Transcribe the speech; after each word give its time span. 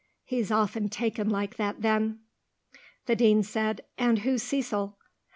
He's 0.25 0.49
often 0.49 0.89
taken 0.89 1.29
like 1.29 1.57
that 1.57 1.83
then." 1.83 2.21
The 3.05 3.15
Dean 3.15 3.43
said, 3.43 3.81
"And 3.99 4.17
who's 4.25 4.41
Cecil?" 4.41 4.97